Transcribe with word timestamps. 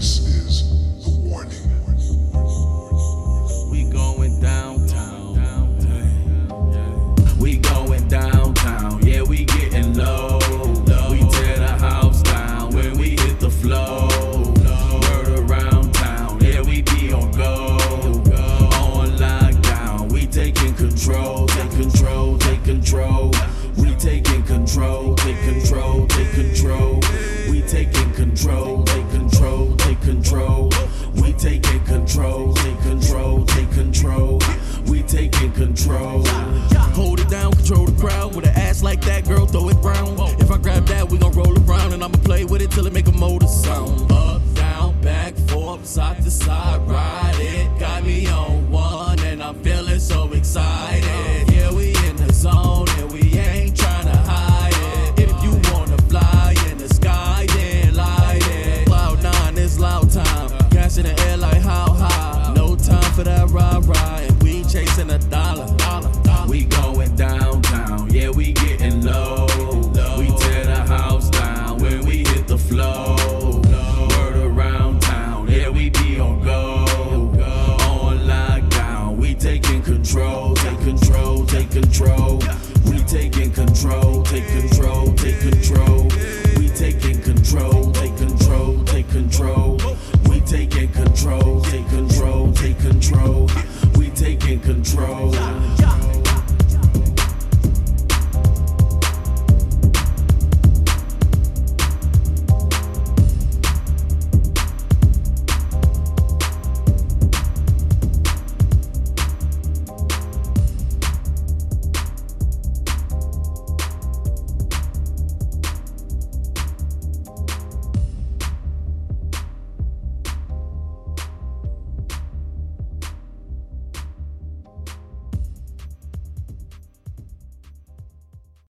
Justice. 0.00 0.29
control, 32.00 32.54
take 32.54 32.80
control, 32.80 33.44
take 33.44 33.70
control. 33.72 34.40
We 34.86 35.02
taking 35.02 35.52
control. 35.52 36.24
in 60.98 61.04
the 61.04 61.20
air 61.28 61.36
like 61.36 61.62
how 61.62 61.92
high. 61.92 62.52
No 62.54 62.74
time 62.74 63.12
for 63.12 63.22
that 63.24 63.48
rah 63.50 63.80
rah, 63.84 64.16
and 64.16 64.42
we 64.42 64.64
chasing 64.64 65.10
a 65.10 65.18
dollar. 65.18 65.66
dollar, 65.76 66.12
dollar. 66.22 66.48
We 66.48 66.64
going 66.64 67.14
downtown, 67.16 68.12
yeah, 68.12 68.30
we 68.30 68.52
getting 68.52 69.02
low. 69.04 69.46
We 70.18 70.26
tear 70.38 70.64
the 70.64 70.84
house 70.86 71.30
down 71.30 71.78
when 71.78 72.04
we 72.06 72.24
hit 72.24 72.48
the 72.48 72.58
floor. 72.58 73.16
Around 74.42 75.02
town, 75.02 75.48
yeah, 75.48 75.68
we 75.68 75.90
be 75.90 76.18
on. 76.18 76.40
On 76.48 78.18
lockdown, 78.18 79.16
we 79.16 79.34
taking 79.34 79.82
control, 79.82 80.54
take 80.56 80.80
control, 80.80 81.46
take 81.46 81.70
control. 81.70 82.42
We 82.86 82.98
taking 83.04 83.52
control, 83.52 84.22
take 84.24 84.46
control. 84.46 84.69
control. 93.10 93.48
We 93.96 94.10
taking 94.10 94.60
control. 94.60 95.49